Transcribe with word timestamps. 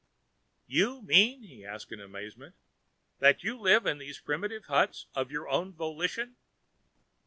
"You 0.65 1.03
mean," 1.03 1.43
he 1.43 1.63
asked 1.63 1.91
in 1.91 2.01
amazement, 2.01 2.55
"that 3.19 3.43
you 3.43 3.59
live 3.59 3.85
in 3.85 3.99
these 3.99 4.19
primitive 4.19 4.65
huts 4.65 5.05
of 5.13 5.29
your 5.29 5.47
own 5.47 5.73
volition?" 5.73 6.37